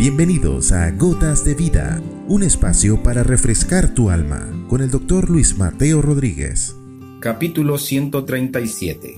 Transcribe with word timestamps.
Bienvenidos 0.00 0.72
a 0.72 0.90
Gotas 0.92 1.44
de 1.44 1.54
Vida, 1.54 2.00
un 2.26 2.42
espacio 2.42 3.02
para 3.02 3.22
refrescar 3.22 3.92
tu 3.92 4.08
alma 4.08 4.48
con 4.66 4.80
el 4.80 4.90
doctor 4.90 5.28
Luis 5.28 5.58
Mateo 5.58 6.00
Rodríguez. 6.00 6.74
Capítulo 7.20 7.76
137. 7.76 9.16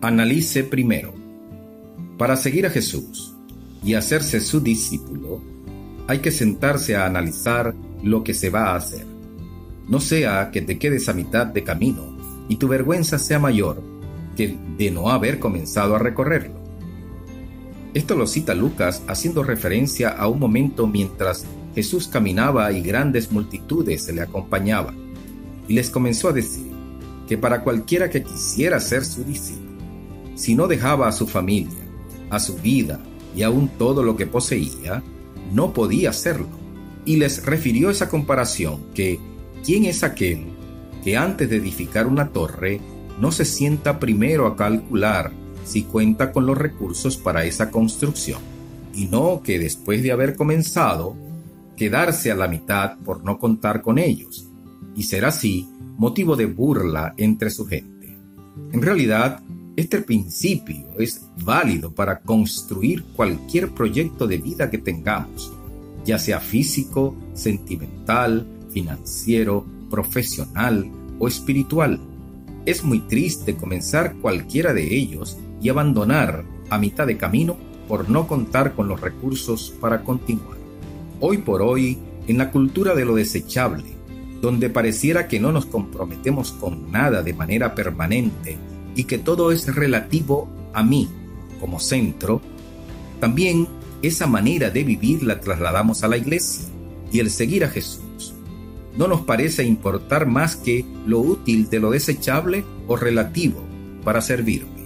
Analice 0.00 0.64
primero. 0.64 1.14
Para 2.18 2.36
seguir 2.36 2.66
a 2.66 2.70
Jesús 2.70 3.36
y 3.84 3.94
hacerse 3.94 4.40
su 4.40 4.60
discípulo, 4.60 5.40
hay 6.08 6.18
que 6.18 6.32
sentarse 6.32 6.96
a 6.96 7.06
analizar 7.06 7.72
lo 8.02 8.24
que 8.24 8.34
se 8.34 8.50
va 8.50 8.70
a 8.70 8.74
hacer. 8.74 9.06
No 9.88 10.00
sea 10.00 10.50
que 10.50 10.62
te 10.62 10.80
quedes 10.80 11.08
a 11.08 11.12
mitad 11.12 11.46
de 11.46 11.62
camino 11.62 12.18
y 12.48 12.56
tu 12.56 12.66
vergüenza 12.66 13.20
sea 13.20 13.38
mayor 13.38 13.80
que 14.36 14.58
de 14.76 14.90
no 14.90 15.10
haber 15.10 15.38
comenzado 15.38 15.94
a 15.94 16.00
recorrerlo. 16.00 16.61
Esto 17.94 18.16
lo 18.16 18.26
cita 18.26 18.54
Lucas 18.54 19.02
haciendo 19.06 19.42
referencia 19.42 20.08
a 20.08 20.26
un 20.26 20.38
momento 20.38 20.86
mientras 20.86 21.44
Jesús 21.74 22.08
caminaba 22.08 22.72
y 22.72 22.80
grandes 22.80 23.30
multitudes 23.30 24.04
se 24.04 24.12
le 24.12 24.22
acompañaban, 24.22 24.96
y 25.68 25.74
les 25.74 25.90
comenzó 25.90 26.28
a 26.28 26.32
decir 26.32 26.72
que 27.28 27.36
para 27.36 27.62
cualquiera 27.62 28.08
que 28.08 28.22
quisiera 28.22 28.80
ser 28.80 29.04
su 29.04 29.24
discípulo, 29.24 29.72
si 30.34 30.54
no 30.54 30.68
dejaba 30.68 31.08
a 31.08 31.12
su 31.12 31.26
familia, 31.26 31.78
a 32.30 32.40
su 32.40 32.56
vida 32.56 33.00
y 33.36 33.42
aún 33.42 33.68
todo 33.78 34.02
lo 34.02 34.16
que 34.16 34.26
poseía, 34.26 35.02
no 35.52 35.72
podía 35.72 36.10
hacerlo. 36.10 36.48
Y 37.04 37.16
les 37.16 37.44
refirió 37.44 37.90
esa 37.90 38.08
comparación 38.08 38.80
que, 38.94 39.18
¿quién 39.64 39.84
es 39.84 40.02
aquel 40.02 40.46
que 41.04 41.16
antes 41.16 41.50
de 41.50 41.56
edificar 41.56 42.06
una 42.06 42.28
torre 42.28 42.80
no 43.18 43.32
se 43.32 43.44
sienta 43.44 43.98
primero 43.98 44.46
a 44.46 44.56
calcular 44.56 45.32
si 45.64 45.82
cuenta 45.82 46.32
con 46.32 46.46
los 46.46 46.58
recursos 46.58 47.16
para 47.16 47.44
esa 47.44 47.70
construcción, 47.70 48.40
y 48.94 49.06
no 49.06 49.42
que 49.42 49.58
después 49.58 50.02
de 50.02 50.12
haber 50.12 50.36
comenzado, 50.36 51.16
quedarse 51.76 52.30
a 52.30 52.34
la 52.34 52.48
mitad 52.48 52.98
por 52.98 53.24
no 53.24 53.38
contar 53.38 53.82
con 53.82 53.98
ellos, 53.98 54.48
y 54.94 55.04
ser 55.04 55.24
así 55.24 55.68
motivo 55.96 56.36
de 56.36 56.46
burla 56.46 57.14
entre 57.16 57.50
su 57.50 57.66
gente. 57.66 58.16
En 58.72 58.82
realidad, 58.82 59.42
este 59.76 60.02
principio 60.02 60.86
es 60.98 61.22
válido 61.44 61.92
para 61.92 62.20
construir 62.20 63.04
cualquier 63.16 63.70
proyecto 63.70 64.26
de 64.26 64.36
vida 64.36 64.70
que 64.70 64.78
tengamos, 64.78 65.52
ya 66.04 66.18
sea 66.18 66.40
físico, 66.40 67.16
sentimental, 67.34 68.46
financiero, 68.70 69.64
profesional 69.88 70.90
o 71.18 71.28
espiritual. 71.28 72.00
Es 72.66 72.84
muy 72.84 73.00
triste 73.00 73.54
comenzar 73.54 74.16
cualquiera 74.16 74.74
de 74.74 74.94
ellos 74.94 75.38
y 75.62 75.68
abandonar 75.68 76.44
a 76.70 76.78
mitad 76.78 77.06
de 77.06 77.16
camino 77.16 77.56
por 77.88 78.08
no 78.08 78.26
contar 78.26 78.74
con 78.74 78.88
los 78.88 79.00
recursos 79.00 79.72
para 79.80 80.02
continuar. 80.02 80.58
Hoy 81.20 81.38
por 81.38 81.62
hoy, 81.62 81.98
en 82.26 82.38
la 82.38 82.50
cultura 82.50 82.94
de 82.94 83.04
lo 83.04 83.14
desechable, 83.14 83.84
donde 84.40 84.70
pareciera 84.70 85.28
que 85.28 85.38
no 85.38 85.52
nos 85.52 85.66
comprometemos 85.66 86.52
con 86.52 86.90
nada 86.90 87.22
de 87.22 87.32
manera 87.32 87.74
permanente 87.74 88.56
y 88.96 89.04
que 89.04 89.18
todo 89.18 89.52
es 89.52 89.72
relativo 89.72 90.48
a 90.74 90.82
mí 90.82 91.08
como 91.60 91.78
centro, 91.78 92.40
también 93.20 93.68
esa 94.02 94.26
manera 94.26 94.70
de 94.70 94.82
vivir 94.82 95.22
la 95.22 95.40
trasladamos 95.40 96.02
a 96.02 96.08
la 96.08 96.16
iglesia 96.16 96.64
y 97.12 97.20
el 97.20 97.30
seguir 97.30 97.64
a 97.64 97.68
Jesús. 97.68 98.34
No 98.96 99.06
nos 99.06 99.20
parece 99.20 99.62
importar 99.64 100.26
más 100.26 100.56
que 100.56 100.84
lo 101.06 101.20
útil 101.20 101.70
de 101.70 101.78
lo 101.78 101.92
desechable 101.92 102.64
o 102.88 102.96
relativo 102.96 103.62
para 104.04 104.20
servirme. 104.20 104.81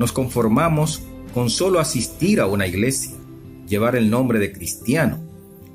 Nos 0.00 0.12
conformamos 0.12 1.02
con 1.34 1.50
solo 1.50 1.78
asistir 1.78 2.40
a 2.40 2.46
una 2.46 2.66
iglesia, 2.66 3.12
llevar 3.68 3.96
el 3.96 4.08
nombre 4.08 4.38
de 4.38 4.50
cristiano, 4.50 5.20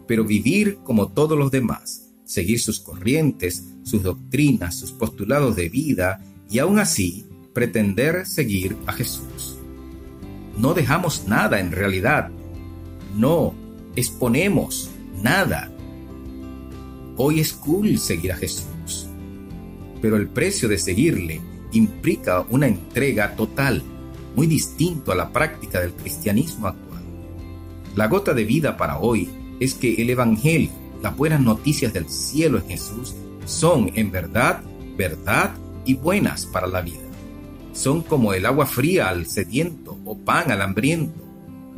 pero 0.08 0.24
vivir 0.24 0.80
como 0.84 1.10
todos 1.10 1.38
los 1.38 1.52
demás, 1.52 2.10
seguir 2.24 2.60
sus 2.60 2.80
corrientes, 2.80 3.66
sus 3.84 4.02
doctrinas, 4.02 4.80
sus 4.80 4.94
postulados 4.94 5.56
de 5.56 5.70
vida 5.70 6.24
y 6.50 6.58
aún 6.58 6.80
así 6.80 7.28
pretender 7.54 8.26
seguir 8.26 8.76
a 8.88 8.94
Jesús. 8.94 9.58
No 10.58 10.74
dejamos 10.74 11.28
nada 11.28 11.60
en 11.60 11.72
realidad. 11.72 12.32
No 13.16 13.54
exponemos 13.96 14.90
nada. 15.22 15.72
Hoy 17.16 17.42
es 17.42 17.54
cool 17.54 18.00
seguir 18.00 18.32
a 18.32 18.38
Jesús, 18.38 19.06
pero 20.02 20.18
el 20.18 20.28
precio 20.30 20.68
de 20.68 20.80
seguirle 20.80 21.42
implica 21.74 22.44
una 22.50 22.66
entrega 22.66 23.36
total 23.36 23.84
muy 24.36 24.48
distinto 24.48 25.12
a 25.12 25.16
la 25.16 25.32
práctica 25.32 25.80
del 25.80 25.94
cristianismo 25.94 26.68
actual. 26.68 27.04
La 27.96 28.08
gota 28.08 28.34
de 28.34 28.44
vida 28.44 28.78
para 28.78 29.00
hoy 29.00 29.30
es 29.60 29.74
que 29.74 30.02
el 30.02 30.10
Evangelio, 30.10 30.72
las 31.02 31.16
buenas 31.16 31.40
noticias 31.40 31.94
del 31.94 32.10
cielo 32.10 32.58
en 32.58 32.68
Jesús, 32.68 33.16
son 33.46 33.92
en 33.96 34.12
verdad, 34.12 34.62
verdad 34.98 35.52
y 35.86 35.94
buenas 35.94 36.46
para 36.46 36.68
la 36.68 36.82
vida. 36.82 37.00
Son 37.74 38.02
como 38.02 38.34
el 38.34 38.46
agua 38.46 38.66
fría 38.66 39.10
al 39.10 39.26
sediento 39.26 39.98
o 40.06 40.18
pan 40.18 40.52
al 40.52 40.62
hambriento. 40.62 41.22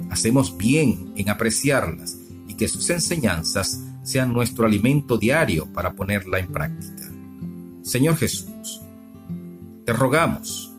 Hacemos 0.10 0.58
bien 0.58 1.12
en 1.16 1.30
apreciarlas 1.30 2.18
y 2.48 2.54
que 2.54 2.68
sus 2.68 2.90
enseñanzas 2.90 3.82
sean 4.04 4.32
nuestro 4.32 4.66
alimento 4.66 5.18
diario 5.18 5.68
para 5.74 5.94
ponerla 5.94 6.40
en 6.40 6.48
práctica. 6.48 7.12
Señor 7.82 8.16
Jesús, 8.16 8.82
te 9.86 9.94
rogamos 9.94 10.72